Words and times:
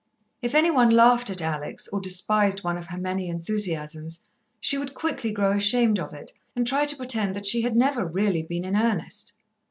If 0.41 0.55
any 0.55 0.71
one 0.71 0.89
laughed 0.89 1.29
at 1.29 1.43
Alex, 1.43 1.87
or 1.89 2.01
despised 2.01 2.63
one 2.63 2.75
of 2.75 2.87
her 2.87 2.97
many 2.97 3.27
enthusiasms, 3.27 4.19
she 4.59 4.75
would 4.79 4.95
quickly 4.95 5.31
grow 5.31 5.51
ashamed 5.51 5.99
of 5.99 6.11
it, 6.11 6.31
and 6.55 6.65
try 6.65 6.85
to 6.85 6.95
pretend 6.97 7.35
that 7.35 7.45
she 7.45 7.61
had 7.61 7.75
never 7.75 8.03
really 8.07 8.41
been 8.41 8.63
in 8.65 8.75
earnest. 8.75 9.33